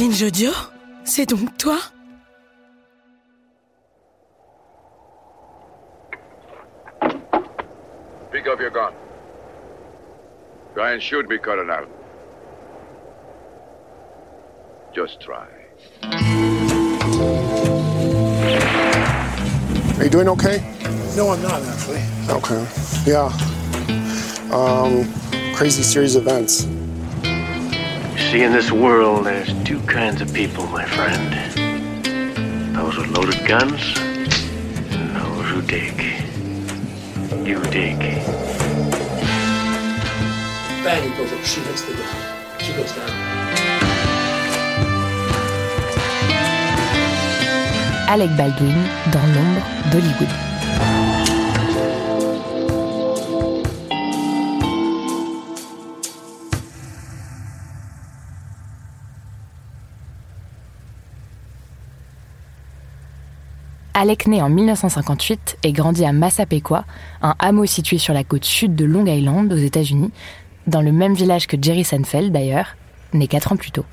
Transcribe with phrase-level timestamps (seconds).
[0.00, 0.50] Binge Audio
[1.04, 1.78] C'est donc toi
[8.32, 8.94] Pick up your gun.
[10.74, 11.84] Try and shoot me, Colonel.
[14.94, 15.46] Just try.
[19.98, 20.62] Are you doing okay?
[21.14, 22.00] No, I'm not actually.
[22.30, 22.66] Okay.
[23.04, 23.30] Yeah.
[24.50, 25.12] Um,
[25.54, 26.66] crazy series of events.
[28.30, 31.34] See, in this world, there's two kinds of people, my friend.
[32.76, 35.98] Those with loaded guns, and those who dig.
[37.44, 37.98] You dig.
[40.84, 41.42] Bang, he goes up.
[41.42, 42.62] She hits the ground.
[42.62, 43.10] She goes down.
[48.06, 48.78] Alec Baldwin
[49.10, 50.49] dans l'ombre d'Hollywood.
[64.00, 66.86] Alec naît en 1958 et grandit à Massapequa,
[67.20, 70.10] un hameau situé sur la côte sud de Long Island aux États-Unis,
[70.66, 72.76] dans le même village que Jerry Seinfeld d'ailleurs,
[73.12, 73.84] né quatre ans plus tôt.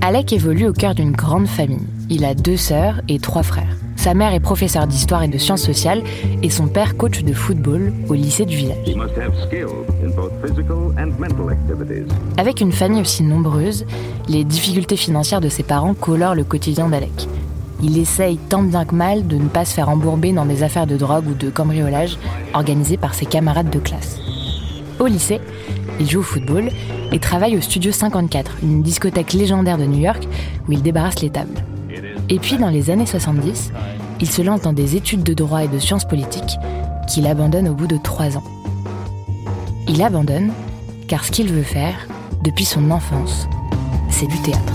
[0.00, 1.86] Alec évolue au cœur d'une grande famille.
[2.08, 3.76] Il a deux sœurs et trois frères.
[3.96, 6.02] Sa mère est professeure d'histoire et de sciences sociales
[6.42, 8.78] et son père coach de football au lycée du village.
[12.38, 13.84] Avec une famille aussi nombreuse,
[14.28, 17.28] les difficultés financières de ses parents colorent le quotidien d'Alec.
[17.82, 20.86] Il essaye tant bien que mal de ne pas se faire embourber dans des affaires
[20.86, 22.18] de drogue ou de cambriolage
[22.54, 24.18] organisées par ses camarades de classe.
[24.98, 25.40] Au lycée,
[26.00, 26.70] il joue au football
[27.12, 30.26] et travaille au Studio 54, une discothèque légendaire de New York
[30.68, 31.64] où il débarrasse les tables.
[32.28, 33.72] Et puis dans les années 70,
[34.20, 36.58] il se lance dans des études de droit et de sciences politiques
[37.06, 38.44] qu'il abandonne au bout de trois ans.
[39.86, 40.52] Il abandonne
[41.06, 42.06] car ce qu'il veut faire,
[42.42, 43.48] depuis son enfance,
[44.10, 44.74] c'est du théâtre.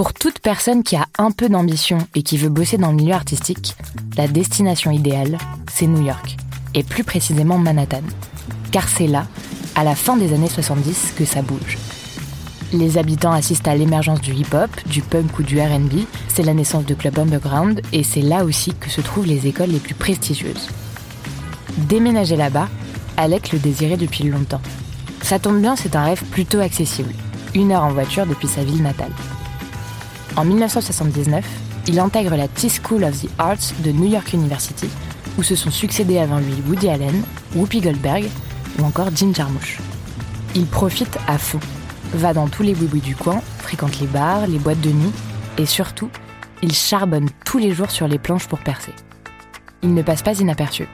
[0.00, 3.12] Pour toute personne qui a un peu d'ambition et qui veut bosser dans le milieu
[3.12, 3.76] artistique,
[4.16, 5.36] la destination idéale,
[5.70, 6.38] c'est New York,
[6.72, 8.00] et plus précisément Manhattan.
[8.72, 9.26] Car c'est là,
[9.74, 11.76] à la fin des années 70, que ça bouge.
[12.72, 16.86] Les habitants assistent à l'émergence du hip-hop, du punk ou du RB, c'est la naissance
[16.86, 20.70] de clubs underground, et c'est là aussi que se trouvent les écoles les plus prestigieuses.
[21.76, 22.70] Déménager là-bas,
[23.18, 24.62] Alec le désirait depuis longtemps.
[25.20, 27.12] Ça tombe bien, c'est un rêve plutôt accessible,
[27.54, 29.12] une heure en voiture depuis sa ville natale.
[30.36, 31.44] En 1979,
[31.88, 34.88] il intègre la T-School of the Arts de New York University,
[35.38, 37.22] où se sont succédés avant lui Woody Allen,
[37.54, 38.26] Whoopi Goldberg
[38.78, 39.78] ou encore Jim Jarmusch.
[40.54, 41.60] Il profite à fond,
[42.14, 45.12] va dans tous les boubouis du coin, fréquente les bars, les boîtes de nuit,
[45.58, 46.10] et surtout,
[46.62, 48.92] il charbonne tous les jours sur les planches pour percer.
[49.82, 50.86] Il ne passe pas inaperçu.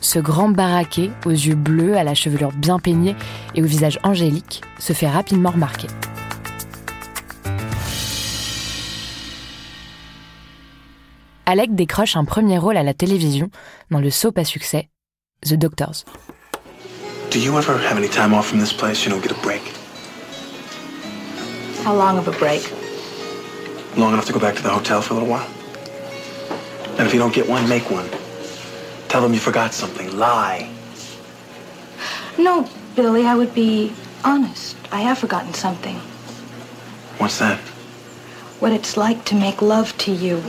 [0.00, 3.14] Ce grand baraquet, aux yeux bleus, à la chevelure bien peignée
[3.54, 5.88] et au visage angélique, se fait rapidement remarquer.
[11.50, 13.50] Alec décroche un premier rôle à la télévision
[13.90, 14.88] dans le soap à succès
[15.44, 16.04] The Doctors.
[17.32, 19.04] Do you ever have any time off from this place?
[19.04, 19.60] You know, get a break.
[21.84, 22.62] How long of a break?
[23.96, 25.48] Long enough to go back to the hotel for a little while?
[26.98, 28.08] And if you don't get one, make one.
[29.08, 30.16] Tell them you forgot something.
[30.16, 30.70] Lie.
[32.38, 34.76] No, Billy, I would be honest.
[34.92, 35.96] I have forgotten something.
[37.18, 37.58] What's that?
[38.60, 40.40] What it's like to make love to you.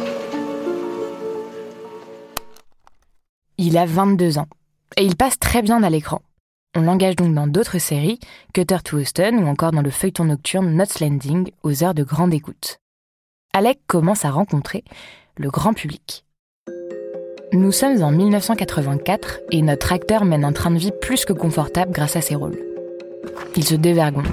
[3.58, 4.48] Il a 22 ans
[4.98, 6.22] et il passe très bien à l'écran.
[6.76, 8.20] On l'engage donc dans d'autres séries,
[8.54, 12.34] Cutter to Houston ou encore dans le feuilleton nocturne Knots Landing aux heures de grande
[12.34, 12.80] écoute.
[13.54, 14.86] Alec commence à rencontrer
[15.38, 16.24] le grand public.
[17.52, 21.92] Nous sommes en 1984 et notre acteur mène un train de vie plus que confortable
[21.92, 22.58] grâce à ses rôles.
[23.58, 24.28] Il se dévergonde,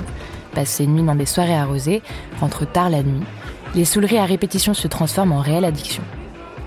[0.55, 2.03] passe ses nuits dans des soirées arrosées,
[2.41, 3.27] rentre tard la nuit.
[3.75, 6.05] Les saouleries à répétition se transforment en réelle addiction.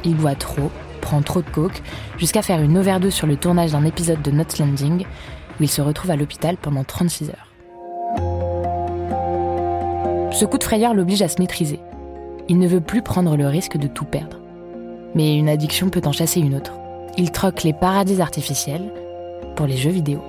[0.03, 0.69] Il boit trop,
[1.01, 1.81] prend trop de coke,
[2.17, 5.01] jusqu'à faire une overdose sur le tournage d'un épisode de Knots Landing,
[5.59, 7.51] où il se retrouve à l'hôpital pendant 36 heures.
[10.31, 11.79] Ce coup de frayeur l'oblige à se maîtriser.
[12.47, 14.39] Il ne veut plus prendre le risque de tout perdre.
[15.13, 16.73] Mais une addiction peut en chasser une autre.
[17.17, 18.93] Il troque les paradis artificiels
[19.55, 20.21] pour les jeux vidéo.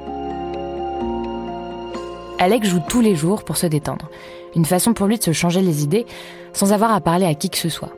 [2.39, 4.11] Alec joue tous les jours pour se détendre.
[4.57, 6.07] Une façon pour lui de se changer les idées
[6.53, 7.93] sans avoir à parler à qui que ce soit.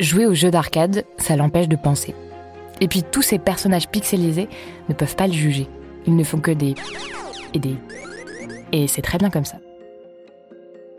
[0.00, 2.14] Jouer aux jeux d'arcade, ça l'empêche de penser.
[2.80, 4.48] Et puis tous ces personnages pixelisés
[4.88, 5.68] ne peuvent pas le juger.
[6.06, 6.74] Ils ne font que des...
[7.52, 7.76] et des...
[8.70, 9.58] Et c'est très bien comme ça.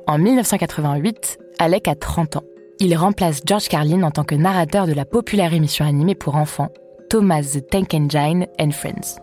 [0.05, 2.43] En 1988, Alec a 30 ans.
[2.79, 6.69] Il remplace George Carlin en tant que narrateur de la populaire émission animée pour enfants
[7.09, 9.19] Thomas the Tank Engine and Friends.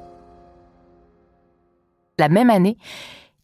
[2.19, 2.79] La même année,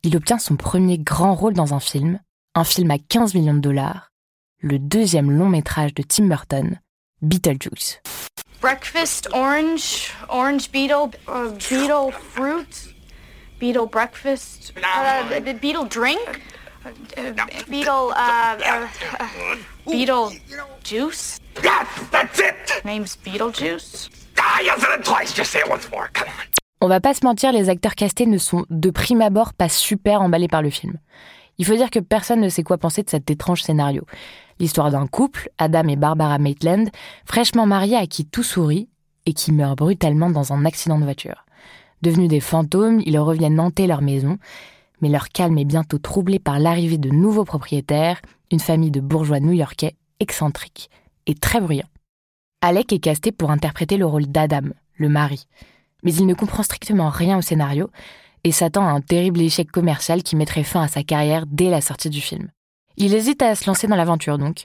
[0.02, 2.20] il obtient son premier grand rôle dans un film,
[2.54, 4.11] un film à 15 millions de dollars,
[4.62, 6.78] le deuxième long métrage de Tim Burton,
[7.20, 8.00] Beetlejuice.
[8.60, 12.94] Breakfast orange, orange beetle, uh, beetle fruit,
[13.58, 16.20] beetle breakfast, uh, beetle drink,
[16.86, 17.32] uh,
[17.68, 18.86] beetle, uh, uh,
[19.18, 20.30] uh, beetle
[20.84, 21.38] juice.
[21.62, 22.84] Yes, that's it.
[22.84, 24.08] Name's Beetlejuice.
[24.38, 25.32] Ah, you said it twice.
[25.34, 26.08] Just say it once more.
[26.12, 26.46] Come on.
[26.80, 30.20] On va pas se mentir, les acteurs castés ne sont de prime abord pas super
[30.20, 30.98] emballés par le film.
[31.58, 34.04] Il faut dire que personne ne sait quoi penser de cet étrange scénario.
[34.58, 36.88] L'histoire d'un couple, Adam et Barbara Maitland,
[37.24, 38.88] fraîchement mariés à qui tout sourit
[39.26, 41.44] et qui meurent brutalement dans un accident de voiture.
[42.02, 44.38] Devenus des fantômes, ils reviennent hanter leur maison,
[45.00, 48.20] mais leur calme est bientôt troublé par l'arrivée de nouveaux propriétaires,
[48.50, 50.90] une famille de bourgeois new-yorkais excentriques
[51.26, 51.88] et très bruyants.
[52.60, 55.46] Alec est casté pour interpréter le rôle d'Adam, le mari
[56.02, 57.90] mais il ne comprend strictement rien au scénario
[58.44, 61.80] et s'attend à un terrible échec commercial qui mettrait fin à sa carrière dès la
[61.80, 62.48] sortie du film.
[62.96, 64.64] Il hésite à se lancer dans l'aventure donc,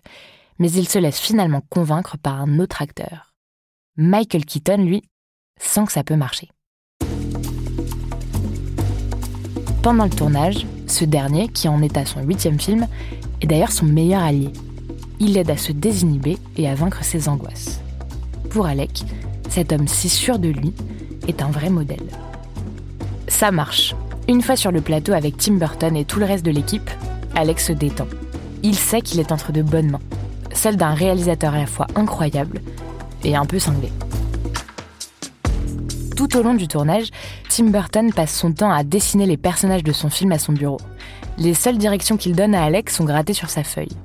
[0.60, 3.34] mais il se laisse finalement convaincre par un autre acteur.
[3.96, 5.04] Michael Keaton, lui,
[5.60, 6.50] sent que ça peut marcher.
[9.82, 12.88] Pendant le tournage, ce dernier, qui en est à son huitième film,
[13.42, 14.52] est d'ailleurs son meilleur allié.
[15.20, 17.80] Il l'aide à se désinhiber et à vaincre ses angoisses.
[18.50, 19.04] Pour Alec,
[19.50, 20.74] cet homme si sûr de lui
[21.28, 22.08] est un vrai modèle.
[23.28, 23.96] Ça marche.
[24.28, 26.90] Une fois sur le plateau avec Tim Burton et tout le reste de l'équipe,
[27.36, 28.08] Alex se détend.
[28.64, 30.02] Il sait qu'il est entre de bonnes mains,
[30.54, 32.62] celles d'un réalisateur à la fois incroyable
[33.24, 33.92] et un peu cinglé.
[36.16, 37.10] Tout au long du tournage,
[37.50, 40.80] Tim Burton passe son temps à dessiner les personnages de son film à son bureau.
[41.38, 43.96] Les seules directions qu'il donne à Alex sont grattées sur sa feuille.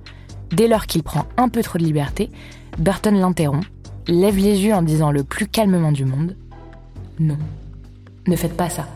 [0.51, 2.31] Dès lors qu'il prend un peu trop de liberté,
[2.79, 3.67] Burton l'interrompt,
[4.07, 6.37] lève les yeux en disant le plus calmement du monde
[7.19, 7.39] non,
[8.27, 8.87] ne faites pas ça.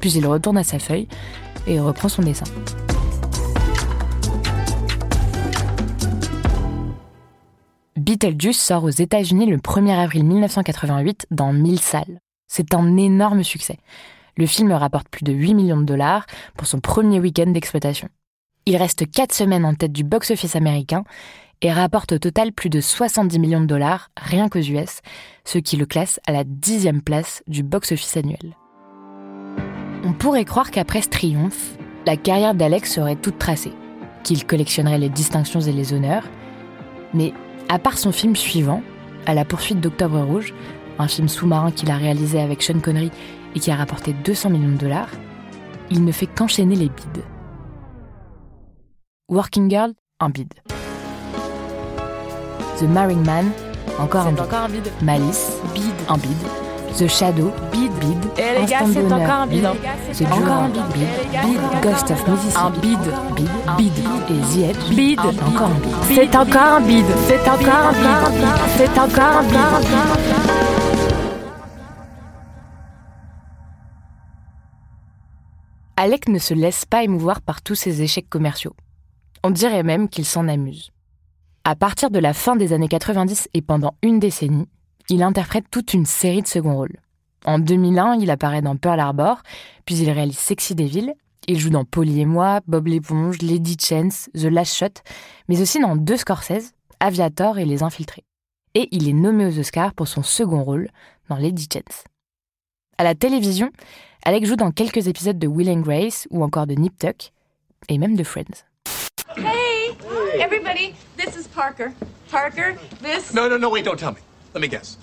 [0.00, 1.08] Puis il retourne à sa feuille
[1.66, 2.44] et reprend son dessin.
[7.96, 12.20] Beetlejuice sort aux États-Unis le 1er avril 1988 dans 1000 salles.
[12.46, 13.76] C'est un énorme succès.
[14.36, 16.24] Le film rapporte plus de 8 millions de dollars
[16.56, 18.08] pour son premier week-end d'exploitation.
[18.66, 21.04] Il reste 4 semaines en tête du box-office américain
[21.60, 25.00] et rapporte au total plus de 70 millions de dollars rien qu'aux US,
[25.44, 28.56] ce qui le classe à la dixième place du box-office annuel.
[30.04, 33.72] On pourrait croire qu'après ce triomphe, la carrière d'Alex serait toute tracée,
[34.22, 36.24] qu'il collectionnerait les distinctions et les honneurs,
[37.14, 37.32] mais
[37.68, 38.82] à part son film suivant,
[39.26, 40.54] À la poursuite d'Octobre Rouge,
[40.98, 43.10] un film sous-marin qu'il a réalisé avec Sean Connery
[43.54, 45.10] et qui a rapporté 200 millions de dollars,
[45.90, 47.24] il ne fait qu'enchaîner les bides.
[49.28, 50.54] Working Girl, un bide.
[52.78, 53.50] The Marrying Man,
[53.98, 54.90] encore un, encore un bide.
[55.02, 55.92] Malice, bide.
[56.08, 56.67] un bide.
[56.96, 57.52] The Shadow.
[57.74, 59.68] Et eh, les gars, c'est encore un bide.
[60.12, 60.82] The encore un bide.
[61.44, 62.98] Bide, Ghost of Mississippi, un bide,
[63.36, 63.98] bide, bide.
[64.30, 66.06] Et The Edge, bide, encore un bide.
[66.06, 67.06] C'est encore un bide.
[67.26, 68.48] C'est encore un bide.
[68.76, 69.88] C'est encore un bide.
[75.96, 78.74] Alec ne se laisse pas émouvoir par tous ces échecs commerciaux.
[79.42, 80.90] On dirait même qu'il s'en amuse.
[81.64, 84.68] À partir de la fin des années 90 et pendant une décennie,
[85.08, 86.96] il interprète toute une série de second rôles.
[87.44, 89.42] En 2001, il apparaît dans Pearl Harbor,
[89.84, 91.12] puis il réalise Sexy Devil.
[91.46, 95.02] Il joue dans Polly et moi, Bob l'éponge, Lady Chance, The Last Shot,
[95.48, 98.24] mais aussi dans deux Scorsese, Aviator et Les Infiltrés.
[98.74, 100.90] Et il est nommé aux Oscars pour son second rôle
[101.30, 102.04] dans Lady Chance.
[102.98, 103.70] À la télévision,
[104.24, 107.32] Alec joue dans quelques épisodes de Will and Grace ou encore de Nip Tuck,
[107.88, 108.64] et même de Friends.
[109.36, 109.96] Hey,
[110.38, 111.92] everybody, this is Parker.
[112.30, 113.32] Parker, this.
[113.32, 114.27] No, no, no, wait, don't tell me.
[114.54, 114.96] Let me guess.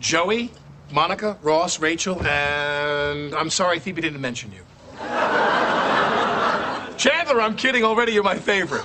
[0.00, 0.50] Joey,
[0.92, 4.62] Monica, Ross, Rachel, and I'm sorry Phoebe didn't mention you.
[6.96, 8.84] Chandler, I'm kidding already, you're my favorite.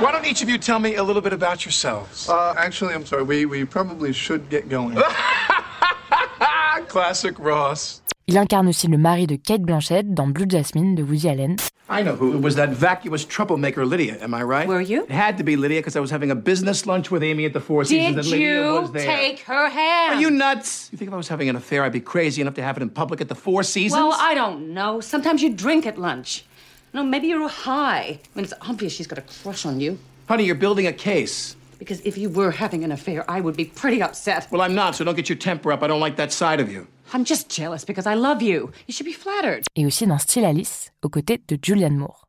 [0.00, 2.28] Why don't each of you tell me a little bit about yourselves?
[2.28, 4.96] Uh, actually, I'm sorry, we, we probably should get going.
[6.88, 8.00] Classic Ross.
[8.30, 11.56] Il incarne aussi le mari de Kate Blanchett dans Blue Jasmine de Woody Allen.
[11.88, 12.34] I know who.
[12.36, 14.68] It was that vacuous troublemaker Lydia, am I right?
[14.68, 15.04] Were you?
[15.04, 17.54] It had to be Lydia because I was having a business lunch with Amy at
[17.54, 19.06] the Four Seasons Did and Lydia you was there.
[19.16, 20.14] take her hand?
[20.16, 20.90] Are you nuts?
[20.92, 22.82] You think if I was having an affair, I'd be crazy enough to have it
[22.82, 23.98] in public at the Four Seasons?
[23.98, 25.00] Well, I don't know.
[25.00, 26.44] Sometimes you drink at lunch.
[26.92, 28.18] No, maybe you're high.
[28.22, 29.98] I mean, it's obvious she's got a crush on you.
[30.28, 31.56] Honey, you're building a case.
[31.78, 34.48] Because if you were having an affair, I would be pretty upset.
[34.50, 35.82] Well, I'm not, so don't get your temper up.
[35.82, 36.86] I don't like that side of you.
[37.14, 38.70] I'm just jealous because I love you.
[38.86, 39.64] You should be flattered.
[39.76, 42.24] Et aussi dans Style Alice, aux côtés de Julianne Moore.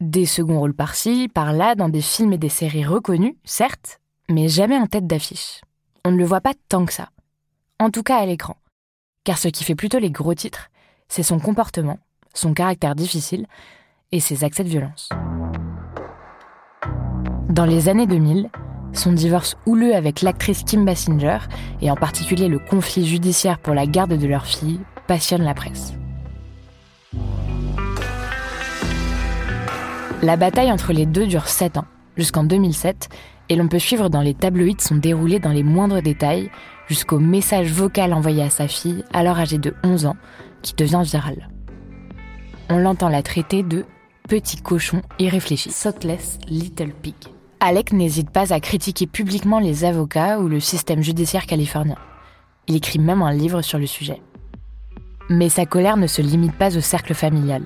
[0.00, 4.76] Des seconds rôles par-ci, par-là, dans des films et des séries reconnus, certes, mais jamais
[4.76, 5.60] en tête d'affiche.
[6.04, 7.10] On ne le voit pas tant que ça.
[7.78, 8.56] En tout cas à l'écran.
[9.24, 10.70] Car ce qui fait plutôt les gros titres,
[11.08, 11.98] c'est son comportement,
[12.34, 13.46] son caractère difficile
[14.12, 15.08] et ses accès de violence.
[17.48, 18.50] Dans les années 2000,
[18.98, 21.38] son divorce houleux avec l'actrice Kim Basinger,
[21.80, 25.94] et en particulier le conflit judiciaire pour la garde de leur fille, passionne la presse.
[30.22, 31.84] La bataille entre les deux dure 7 ans,
[32.16, 33.08] jusqu'en 2007,
[33.50, 36.50] et l'on peut suivre dans les tabloïds son déroulé dans les moindres détails,
[36.88, 40.16] jusqu'au message vocal envoyé à sa fille, alors âgée de 11 ans,
[40.62, 41.50] qui devient viral.
[42.70, 43.84] On l'entend la traiter de
[44.28, 47.14] petit cochon irréfléchi, Sotless Little Pig.
[47.60, 51.96] Alec n'hésite pas à critiquer publiquement les avocats ou le système judiciaire californien.
[52.68, 54.20] Il écrit même un livre sur le sujet.
[55.30, 57.62] Mais sa colère ne se limite pas au cercle familial.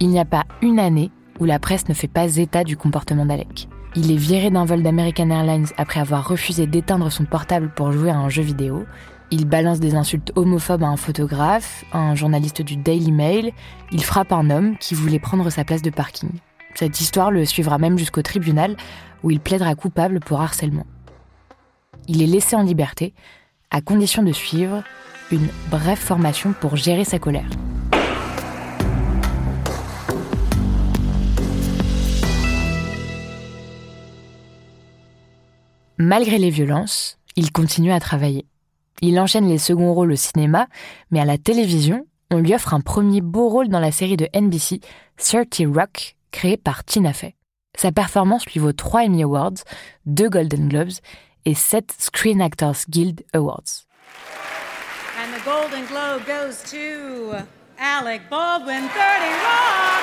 [0.00, 1.10] Il n'y a pas une année
[1.40, 3.68] où la presse ne fait pas état du comportement d'Alec.
[3.94, 8.10] Il est viré d'un vol d'American Airlines après avoir refusé d'éteindre son portable pour jouer
[8.10, 8.84] à un jeu vidéo.
[9.30, 13.52] Il balance des insultes homophobes à un photographe, à un journaliste du Daily Mail.
[13.90, 16.30] Il frappe un homme qui voulait prendre sa place de parking.
[16.74, 18.76] Cette histoire le suivra même jusqu'au tribunal
[19.22, 20.86] où il plaidera coupable pour harcèlement.
[22.08, 23.14] Il est laissé en liberté,
[23.70, 24.82] à condition de suivre
[25.30, 27.48] une brève formation pour gérer sa colère.
[35.98, 38.46] Malgré les violences, il continue à travailler.
[39.02, 40.66] Il enchaîne les seconds rôles au cinéma,
[41.10, 44.28] mais à la télévision, on lui offre un premier beau rôle dans la série de
[44.34, 44.80] NBC
[45.16, 47.34] 30 Rock, créée par Tina Fey.
[47.76, 49.64] Sa performance lui vaut 3 Emmy Awards,
[50.06, 50.92] 2 Golden Globes
[51.44, 53.86] et 7 Screen Actors Guild Awards.
[55.18, 57.36] And the Golden Globe goes to
[57.78, 58.92] Alec Baldwin, 30
[59.42, 60.02] Rock.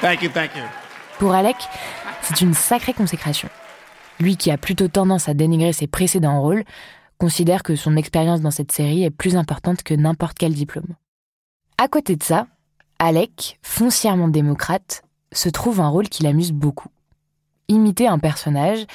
[0.00, 0.62] Thank you, thank you.
[1.18, 1.56] Pour Alec,
[2.22, 3.48] c'est une sacrée consécration.
[4.20, 6.64] Lui qui a plutôt tendance à dénigrer ses précédents rôles,
[7.18, 10.94] considère que son expérience dans cette série est plus importante que n'importe quel diplôme.
[11.78, 12.46] À côté de ça,
[13.00, 15.02] Alec, foncièrement démocrate,
[15.32, 16.88] se trouve un rôle qui l'amuse beaucoup.
[17.68, 18.86] Imiter un personnage,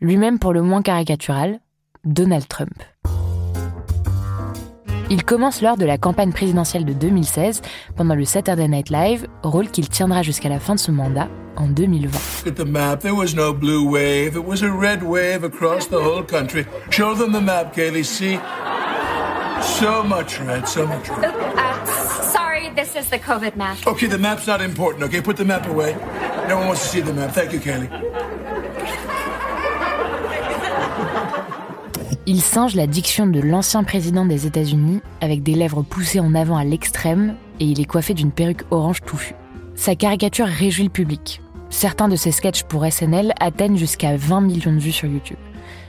[0.00, 1.60] lui-même pour le moins caricatural,
[2.04, 2.82] Donald Trump.
[5.10, 7.60] Il commence lors de la campagne présidentielle de 2016
[7.96, 11.66] pendant le Saturday Night Live, rôle qu'il tiendra jusqu'à la fin de son mandat en
[11.66, 12.18] 2020.
[12.46, 13.00] Look at the map.
[13.00, 14.36] There was no blue wave.
[14.36, 16.64] It was a red wave across the whole country.
[16.90, 18.04] Show them the map, Kaylee.
[18.04, 18.38] See?
[19.60, 22.31] So much red, so much red.
[22.74, 23.76] This is the COVID map.
[23.86, 25.20] Okay, the map's not important, okay?
[25.20, 25.94] Put the map away.
[26.48, 27.32] No one wants to see the map.
[27.32, 27.88] Thank you, Kaylee.
[32.24, 36.56] Il singe la diction de l'ancien président des États-Unis avec des lèvres poussées en avant
[36.56, 39.34] à l'extrême et il est coiffé d'une perruque orange touffue.
[39.74, 41.42] Sa caricature réjouit le public.
[41.68, 45.38] Certains de ses sketchs pour SNL atteignent jusqu'à 20 millions de vues sur YouTube,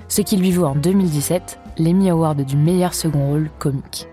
[0.08, 4.08] ce qui lui vaut en 2017 l'Emmy Award du meilleur second rôle comique.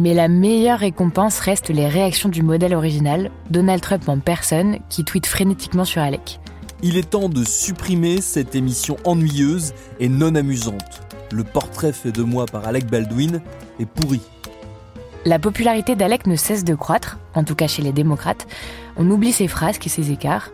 [0.00, 5.04] Mais la meilleure récompense reste les réactions du modèle original, Donald Trump en personne, qui
[5.04, 6.40] tweet frénétiquement sur Alec.
[6.82, 11.02] Il est temps de supprimer cette émission ennuyeuse et non amusante.
[11.30, 13.42] Le portrait fait de moi par Alec Baldwin
[13.78, 14.22] est pourri.
[15.26, 18.46] La popularité d'Alec ne cesse de croître, en tout cas chez les démocrates.
[18.96, 20.48] On oublie ses frasques et ses écarts,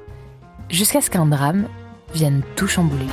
[0.71, 1.69] jusqu'à ce qu'un drame
[2.13, 3.07] vienne tout chambouler.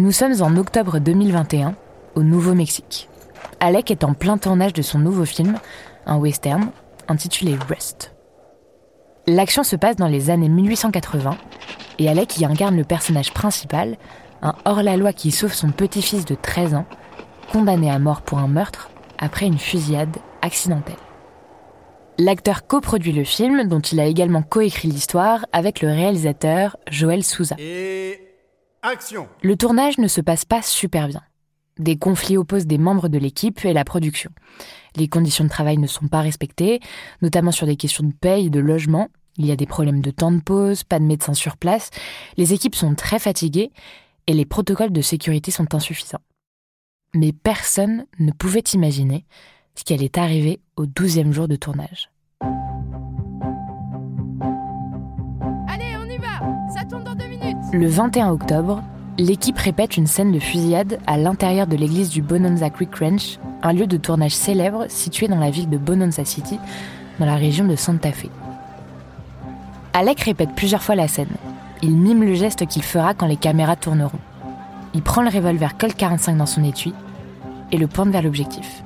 [0.00, 1.74] Nous sommes en octobre 2021,
[2.14, 3.10] au Nouveau-Mexique.
[3.60, 5.58] Alec est en plein tournage de son nouveau film,
[6.06, 6.70] un western,
[7.06, 8.14] intitulé Rust.
[9.26, 11.36] L'action se passe dans les années 1880
[11.98, 13.98] et Alec y incarne le personnage principal,
[14.40, 16.86] un hors-la-loi qui sauve son petit-fils de 13 ans,
[17.52, 18.88] condamné à mort pour un meurtre
[19.18, 20.96] après une fusillade accidentelle.
[22.16, 27.56] L'acteur coproduit le film, dont il a également coécrit l'histoire avec le réalisateur Joel Souza.
[28.82, 31.22] Action Le tournage ne se passe pas super bien.
[31.78, 34.30] Des conflits opposent des membres de l'équipe et la production.
[34.96, 36.80] Les conditions de travail ne sont pas respectées,
[37.22, 39.08] notamment sur des questions de paye et de logement,
[39.38, 41.90] Il y a des problèmes de temps de pause, pas de médecin sur place,
[42.36, 43.70] les équipes sont très fatiguées
[44.26, 46.20] et les protocoles de sécurité sont insuffisants.
[47.14, 49.24] Mais personne ne pouvait imaginer
[49.74, 52.10] ce qui allait arriver au 12e jour de tournage.
[55.68, 56.40] Allez, on y va
[56.74, 57.09] Ça dans
[57.72, 58.82] Le 21 octobre,
[59.16, 63.72] l'équipe répète une scène de fusillade à l'intérieur de l'église du Bonanza Creek Ranch, un
[63.72, 66.58] lieu de tournage célèbre situé dans la ville de Bonanza City,
[67.20, 68.26] dans la région de Santa Fe.
[69.92, 71.30] Alec répète plusieurs fois la scène.
[71.80, 74.18] Il mime le geste qu'il fera quand les caméras tourneront.
[74.92, 76.92] Il prend le revolver Colt 45 dans son étui
[77.70, 78.82] et le pointe vers l'objectif.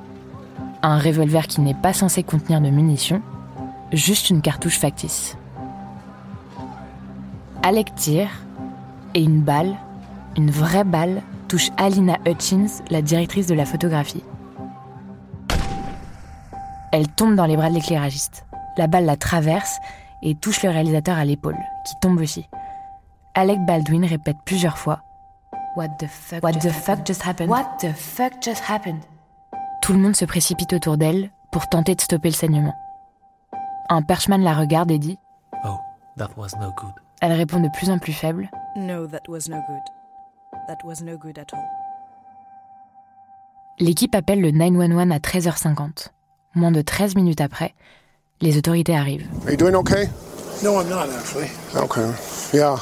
[0.83, 3.23] Un revolver qui n'est pas censé contenir de munitions,
[3.91, 5.37] juste une cartouche factice.
[7.63, 8.44] Alec tire
[9.15, 9.75] et une balle,
[10.37, 14.23] une vraie balle, touche Alina Hutchins, la directrice de la photographie.
[16.91, 18.45] Elle tombe dans les bras de l'éclairagiste.
[18.77, 19.79] La balle la traverse
[20.21, 22.47] et touche le réalisateur à l'épaule, qui tombe aussi.
[23.33, 25.01] Alec Baldwin répète plusieurs fois
[25.75, 27.05] What the fuck, What just, the fuck happened?
[27.07, 27.49] just happened?
[27.49, 29.01] What the fuck just happened?
[29.81, 32.73] Tout le monde se précipite autour d'elle pour tenter de stopper le saignement.
[33.89, 35.19] Un perchman la regarde et dit
[35.65, 35.77] Oh,
[36.17, 36.93] that was no good.
[37.21, 39.81] Elle répond de plus en plus faible No, that was no good.
[40.67, 41.63] That was no good at all.
[43.79, 46.07] L'équipe appelle le 911 à 13h50.
[46.55, 47.73] Moins de 13 minutes après,
[48.41, 49.27] les autorités arrivent.
[49.45, 50.07] Are you doing okay?
[50.63, 51.49] No, I'm not actually.
[51.75, 52.09] Okay.
[52.53, 52.77] Yeah.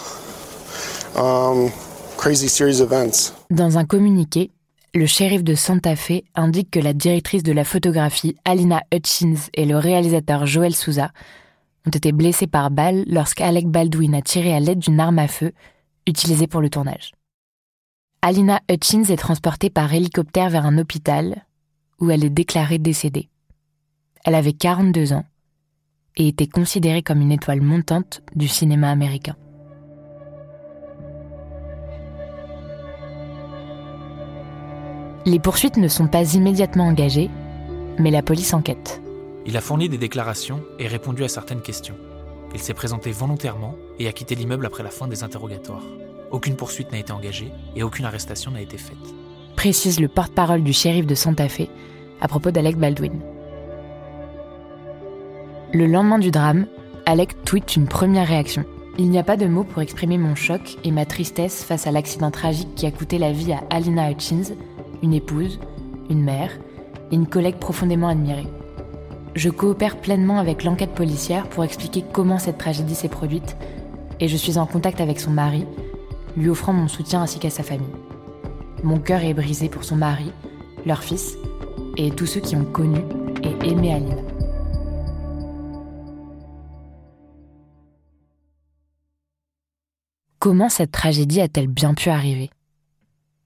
[1.16, 1.72] Um,
[2.18, 3.34] crazy series of events.
[3.50, 4.52] Dans un communiqué,
[4.94, 9.66] le shérif de Santa Fe indique que la directrice de la photographie Alina Hutchins et
[9.66, 11.12] le réalisateur Joel Souza
[11.86, 15.52] ont été blessés par balle lorsqu'Alec Baldwin a tiré à l'aide d'une arme à feu
[16.08, 17.12] utilisée pour le tournage.
[18.22, 21.46] Alina Hutchins est transportée par hélicoptère vers un hôpital
[22.00, 23.30] où elle est déclarée décédée.
[24.24, 25.26] Elle avait 42 ans
[26.16, 29.36] et était considérée comme une étoile montante du cinéma américain.
[35.26, 37.30] Les poursuites ne sont pas immédiatement engagées,
[37.98, 39.02] mais la police enquête.
[39.46, 41.98] Il a fourni des déclarations et répondu à certaines questions.
[42.54, 45.84] Il s'est présenté volontairement et a quitté l'immeuble après la fin des interrogatoires.
[46.32, 48.96] Aucune poursuite n'a été engagée et aucune arrestation n'a été faite.
[49.56, 51.68] Précise le porte-parole du shérif de Santa Fe
[52.22, 53.20] à propos d'Alec Baldwin.
[55.74, 56.68] Le lendemain du drame,
[57.06, 58.64] Alec tweet une première réaction.
[58.98, 61.92] Il n'y a pas de mots pour exprimer mon choc et ma tristesse face à
[61.92, 64.54] l'accident tragique qui a coûté la vie à Alina Hutchins,
[65.02, 65.60] une épouse,
[66.10, 66.52] une mère
[67.12, 68.48] et une collègue profondément admirée.
[69.36, 73.58] Je coopère pleinement avec l'enquête policière pour expliquer comment cette tragédie s'est produite
[74.20, 75.66] et je suis en contact avec son mari,
[76.38, 77.88] lui offrant mon soutien ainsi qu'à sa famille.
[78.84, 80.32] Mon cœur est brisé pour son mari,
[80.86, 81.36] leur fils
[81.98, 83.00] et tous ceux qui ont connu
[83.42, 84.22] et aimé Alina.
[90.38, 92.52] Comment cette tragédie a-t-elle bien pu arriver?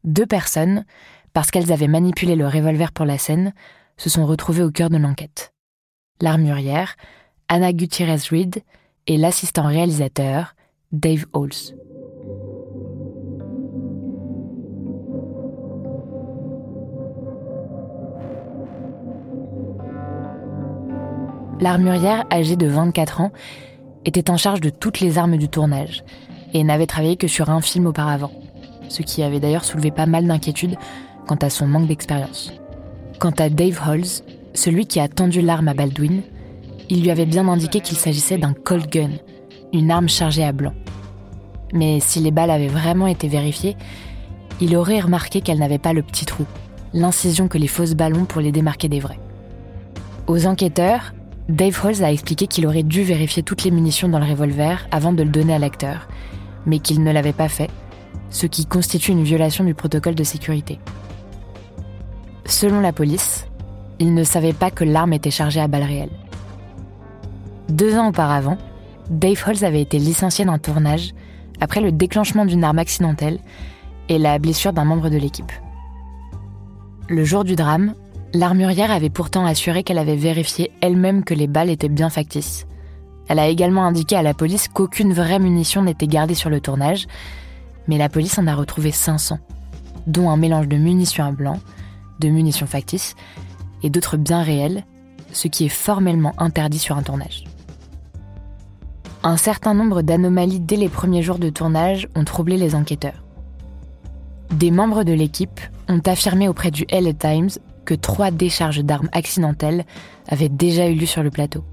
[0.04, 0.84] Deux personnes,
[1.32, 3.54] parce qu'elles avaient manipulé le revolver pour la scène,
[3.95, 5.54] se sont retrouvées au cœur de l'enquête.
[6.21, 6.95] L'armurière,
[7.47, 8.63] Anna Gutierrez-Reed,
[9.08, 10.56] et l'assistant réalisateur,
[10.91, 11.75] Dave Halls.
[21.60, 23.32] L'armurière, âgée de 24 ans,
[24.06, 26.03] était en charge de toutes les armes du tournage
[26.53, 28.32] et n'avait travaillé que sur un film auparavant,
[28.89, 30.77] ce qui avait d'ailleurs soulevé pas mal d'inquiétudes
[31.27, 32.53] quant à son manque d'expérience.
[33.19, 34.23] Quant à Dave Halls,
[34.58, 36.22] celui qui a tendu l'arme à Baldwin,
[36.89, 39.12] il lui avait bien indiqué qu'il s'agissait d'un Colt Gun,
[39.72, 40.74] une arme chargée à blanc.
[41.74, 43.76] Mais si les balles avaient vraiment été vérifiées,
[44.60, 46.46] il aurait remarqué qu'elles n'avaient pas le petit trou,
[46.93, 49.20] l'incision que les fausses ballons pour les démarquer des vrais.
[50.26, 51.13] Aux enquêteurs,
[51.50, 55.13] Dave Halls a expliqué qu'il aurait dû vérifier toutes les munitions dans le revolver avant
[55.13, 56.08] de le donner à l'acteur,
[56.65, 57.70] mais qu'il ne l'avait pas fait,
[58.32, 60.80] ce qui constitue une violation du protocole de sécurité.
[62.46, 63.46] Selon la police,
[63.99, 66.10] il ne savait pas que l'arme était chargée à balles réelles.
[67.69, 68.57] Deux ans auparavant,
[69.10, 71.13] Dave Halls avait été licencié d'un tournage
[71.60, 73.39] après le déclenchement d'une arme accidentelle
[74.10, 75.51] et la blessure d'un membre de l'équipe.
[77.10, 77.93] Le jour du drame,
[78.33, 82.67] l'armurière avait pourtant assuré qu'elle avait vérifié elle-même que les balles étaient bien factices.
[83.27, 87.07] Elle a également indiqué à la police qu'aucune vraie munition n'était gardée sur le tournage,
[87.88, 89.39] mais la police en a retrouvé 500,
[90.05, 91.60] dont un mélange de munitions à blanc,
[92.19, 93.15] de munitions factices
[93.89, 94.86] d'autres biens réels,
[95.32, 97.43] ce qui est formellement interdit sur un tournage.
[99.23, 103.23] Un certain nombre d'anomalies dès les premiers jours de tournage ont troublé les enquêteurs.
[104.52, 107.50] Des membres de l'équipe ont affirmé auprès du LA Times
[107.84, 109.86] que trois décharges d'armes accidentelles
[110.28, 111.63] avaient déjà eu lieu sur le plateau.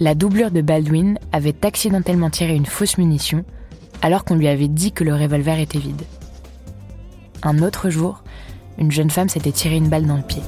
[0.00, 3.44] La doublure de Baldwin avait accidentellement tiré une fausse munition
[4.02, 6.02] alors qu'on lui avait dit que le revolver était vide.
[7.42, 8.22] Un autre jour,
[8.78, 10.42] une jeune femme s'était tiré une balle dans le pied.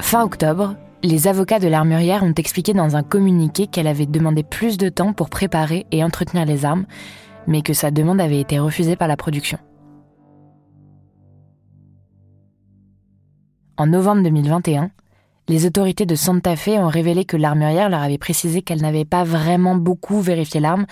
[0.00, 4.76] Fin octobre, les avocats de l'armurière ont expliqué dans un communiqué qu'elle avait demandé plus
[4.76, 6.84] de temps pour préparer et entretenir les armes,
[7.46, 9.58] mais que sa demande avait été refusée par la production.
[13.78, 14.90] En novembre 2021,
[15.52, 19.22] les autorités de Santa Fe ont révélé que l'armurière leur avait précisé qu'elle n'avait pas
[19.22, 20.86] vraiment beaucoup vérifié l'arme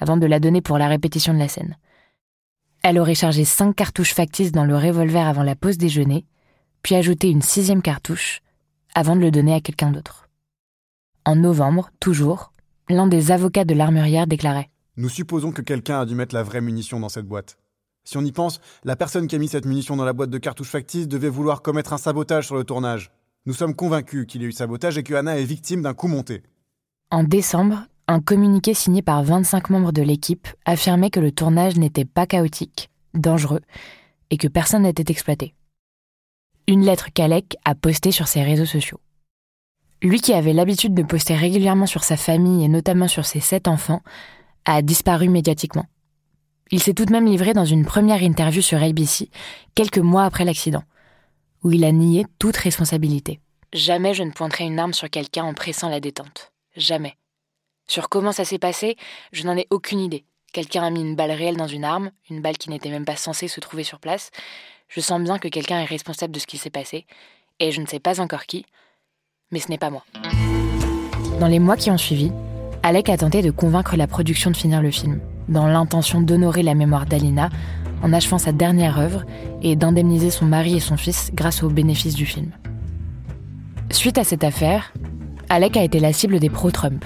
[0.00, 1.76] avant de la donner pour la répétition de la scène.
[2.82, 6.24] Elle aurait chargé cinq cartouches factices dans le revolver avant la pause déjeuner,
[6.82, 8.40] puis ajouté une sixième cartouche
[8.96, 10.28] avant de le donner à quelqu'un d'autre.
[11.24, 12.52] En novembre, toujours,
[12.88, 16.60] l'un des avocats de l'armurière déclarait Nous supposons que quelqu'un a dû mettre la vraie
[16.60, 17.58] munition dans cette boîte.
[18.02, 20.38] Si on y pense, la personne qui a mis cette munition dans la boîte de
[20.38, 23.12] cartouches factices devait vouloir commettre un sabotage sur le tournage.
[23.46, 26.08] Nous sommes convaincus qu'il y a eu sabotage et que Anna est victime d'un coup
[26.08, 26.42] monté.
[27.10, 32.04] En décembre, un communiqué signé par 25 membres de l'équipe affirmait que le tournage n'était
[32.04, 33.62] pas chaotique, dangereux,
[34.28, 35.54] et que personne n'était exploité.
[36.68, 39.00] Une lettre qu'Alec a postée sur ses réseaux sociaux.
[40.02, 43.68] Lui qui avait l'habitude de poster régulièrement sur sa famille et notamment sur ses sept
[43.68, 44.02] enfants,
[44.66, 45.86] a disparu médiatiquement.
[46.70, 49.30] Il s'est tout de même livré dans une première interview sur ABC,
[49.74, 50.84] quelques mois après l'accident,
[51.62, 53.40] où il a nié toute responsabilité.
[53.72, 56.52] Jamais je ne pointerai une arme sur quelqu'un en pressant la détente.
[56.76, 57.16] Jamais.
[57.86, 58.96] Sur comment ça s'est passé,
[59.32, 60.24] je n'en ai aucune idée.
[60.52, 63.16] Quelqu'un a mis une balle réelle dans une arme, une balle qui n'était même pas
[63.16, 64.30] censée se trouver sur place.
[64.88, 67.06] Je sens bien que quelqu'un est responsable de ce qui s'est passé,
[67.60, 68.66] et je ne sais pas encore qui,
[69.52, 70.04] mais ce n'est pas moi.
[71.38, 72.32] Dans les mois qui ont suivi,
[72.82, 75.20] Alec a tenté de convaincre la production de finir le film
[75.50, 77.50] dans l'intention d'honorer la mémoire d'Alina
[78.02, 79.24] en achevant sa dernière œuvre
[79.62, 82.50] et d'indemniser son mari et son fils grâce aux bénéfices du film.
[83.90, 84.92] Suite à cette affaire,
[85.48, 87.04] Alec a été la cible des pro-Trump.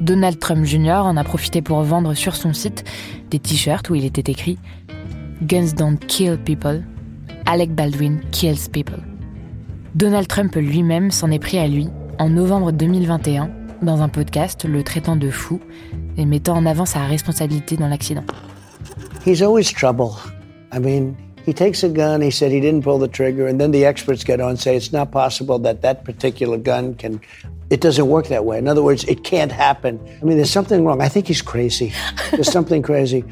[0.00, 1.02] Donald Trump Jr.
[1.02, 2.84] en a profité pour vendre sur son site
[3.30, 4.58] des t-shirts où il était écrit
[5.42, 6.82] Guns don't kill people,
[7.46, 9.02] Alec Baldwin kills people.
[9.94, 13.50] Donald Trump lui-même s'en est pris à lui en novembre 2021
[13.82, 15.60] dans un podcast le traitant de fou
[16.16, 18.24] et mettant en avant sa responsabilité dans l'accident.
[19.26, 20.16] He's always trouble.
[20.70, 23.72] I mean, he takes a gun, he said he didn't pull the trigger, and then
[23.72, 27.20] the experts get on and say it's not possible that that particular gun can.
[27.68, 28.56] It doesn't work that way.
[28.56, 29.98] In other words, it can't happen.
[30.22, 31.00] I mean, there's something wrong.
[31.02, 31.92] I think he's crazy.
[32.30, 33.24] There's something crazy.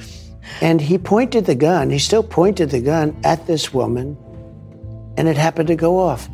[0.60, 4.16] And he pointed the gun, he still pointed the gun at this woman,
[5.16, 6.28] and it happened to go off.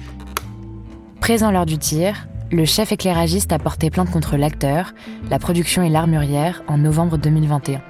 [1.21, 2.15] Présent lors du tir,
[2.51, 4.95] le chef éclairagiste a porté plainte contre l'acteur,
[5.29, 7.83] la production et l'armurière en novembre 2021.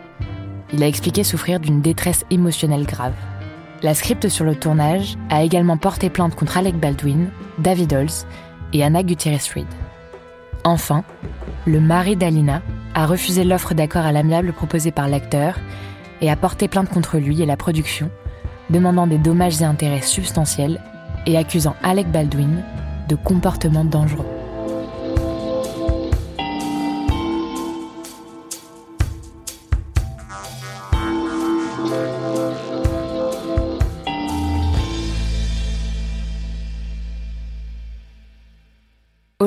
[0.72, 3.14] Il a expliqué souffrir d'une détresse émotionnelle grave.
[3.82, 8.26] La script sur le tournage a également porté plainte contre Alec Baldwin, David Halls
[8.72, 9.66] et Anna Gutierrez-Reed.
[10.64, 11.04] Enfin,
[11.66, 12.62] le mari d'Alina
[12.94, 15.58] a refusé l'offre d'accord à l'amiable proposée par l'acteur
[16.20, 18.10] et a porté plainte contre lui et la production,
[18.68, 20.80] demandant des dommages et intérêts substantiels
[21.26, 22.62] et accusant Alec Baldwin
[23.08, 24.39] de comportement dangereux.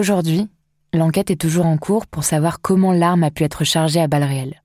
[0.03, 0.49] Aujourd'hui,
[0.93, 4.25] l'enquête est toujours en cours pour savoir comment l'arme a pu être chargée à balles
[4.25, 4.61] réelles.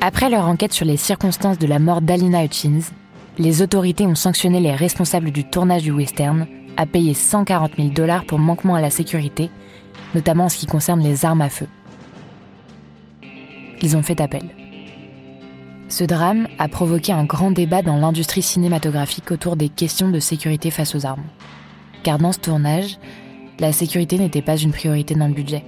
[0.00, 2.78] Après leur enquête sur les circonstances de la mort d'Alina Hutchins,
[3.38, 6.46] les autorités ont sanctionné les responsables du tournage du western
[6.76, 9.50] à payer 140 000 dollars pour manquement à la sécurité,
[10.14, 11.66] notamment en ce qui concerne les armes à feu.
[13.82, 14.61] Ils ont fait appel.
[15.92, 20.70] Ce drame a provoqué un grand débat dans l'industrie cinématographique autour des questions de sécurité
[20.70, 21.26] face aux armes.
[22.02, 22.96] Car dans ce tournage,
[23.60, 25.66] la sécurité n'était pas une priorité dans le budget,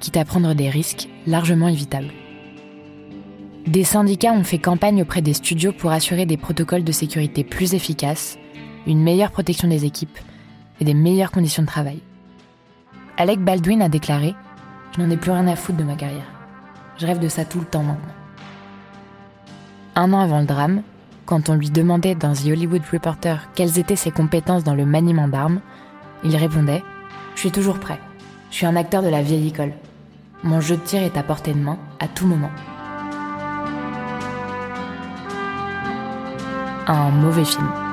[0.00, 2.10] quitte à prendre des risques largement évitables.
[3.66, 7.74] Des syndicats ont fait campagne auprès des studios pour assurer des protocoles de sécurité plus
[7.74, 8.38] efficaces,
[8.86, 10.18] une meilleure protection des équipes
[10.80, 12.00] et des meilleures conditions de travail.
[13.18, 14.34] Alec Baldwin a déclaré
[14.96, 16.32] Je n'en ai plus rien à foutre de ma carrière.
[16.96, 18.23] Je rêve de ça tout le temps maintenant.
[19.96, 20.82] Un an avant le drame,
[21.24, 25.28] quand on lui demandait dans The Hollywood Reporter quelles étaient ses compétences dans le maniement
[25.28, 25.60] d'armes,
[26.24, 26.82] il répondait
[27.36, 28.00] Je suis toujours prêt.
[28.50, 29.72] Je suis un acteur de la vieille école.
[30.42, 32.50] Mon jeu de tir est à portée de main à tout moment.
[36.88, 37.83] Un mauvais film.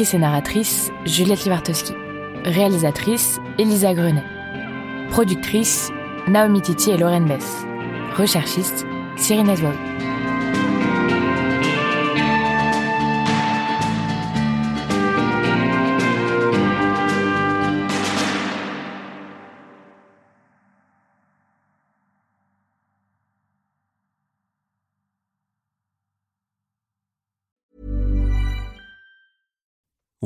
[0.00, 1.92] Et narratrice, Juliette Livartowski.
[2.44, 4.22] Réalisatrice, Elisa Grenet.
[5.10, 5.90] Productrice,
[6.28, 7.66] Naomi Titi et Lorraine Bess.
[8.16, 9.74] Recherchiste, Cyrine Eswaoui.